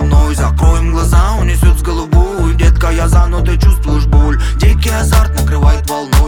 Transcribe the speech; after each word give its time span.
мной. 0.00 0.34
Закроем 0.34 0.92
глаза, 0.92 1.36
унесет 1.40 1.78
с 1.78 1.82
голубую 1.82 2.54
Детка, 2.54 2.90
я 2.90 3.08
занут, 3.08 3.46
ты 3.46 3.58
чувствуешь 3.58 4.06
боль. 4.06 4.40
Дикий 4.56 4.90
азарт 4.90 5.34
накрывает 5.40 5.88
волной 5.88 6.19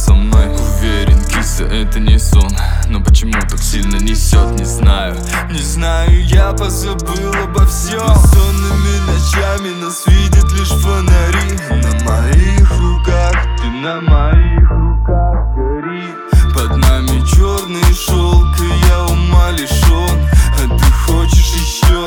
со 0.00 0.14
мной. 0.14 0.46
Уверен, 0.46 1.22
киса, 1.24 1.64
это 1.64 2.00
не 2.00 2.18
сон. 2.18 2.50
Но 2.88 3.00
почему 3.00 3.32
так 3.48 3.60
сильно 3.60 3.96
несет, 3.96 4.58
не 4.58 4.64
знаю. 4.64 5.16
Не 5.50 5.62
знаю, 5.62 6.24
я 6.26 6.52
позабыл 6.52 7.32
обо 7.44 7.66
всем. 7.66 8.00
Сонными 8.00 8.96
ночами 9.06 9.82
нас 9.82 10.06
видят 10.06 10.50
лишь 10.52 10.68
фонари. 10.68 11.58
На 11.70 12.04
моих 12.04 12.70
руках, 12.78 13.34
ты 13.58 13.68
на 13.70 14.00
моих 14.00 14.70
руках 14.70 15.54
гори 15.54 16.08
Под 16.54 16.76
нами 16.76 17.24
черный 17.26 17.94
шелк, 17.94 18.58
и 18.60 18.88
я 18.88 19.04
ума 19.04 19.50
лишен 19.52 20.28
А 20.58 20.78
ты 20.78 20.92
хочешь 21.06 21.54
еще, 21.54 22.06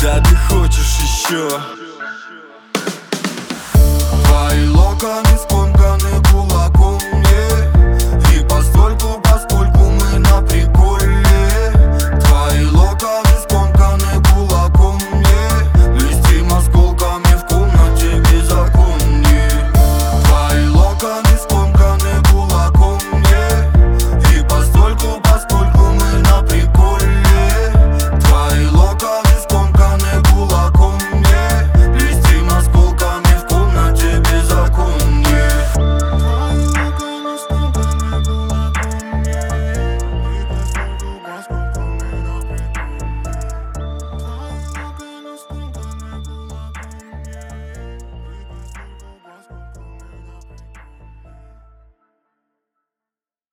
да 0.00 0.20
ты 0.20 0.36
хочешь 0.48 0.98
еще 1.02 1.81
Conosco 5.02 5.51